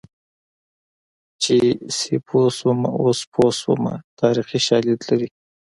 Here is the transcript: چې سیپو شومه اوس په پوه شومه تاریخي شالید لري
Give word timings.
چې 1.41 1.57
سیپو 1.97 2.39
شومه 2.57 2.89
اوس 3.01 3.19
په 3.23 3.29
پوه 3.31 3.51
شومه 3.59 3.93
تاریخي 4.19 4.59
شالید 4.67 4.99
لري 5.09 5.29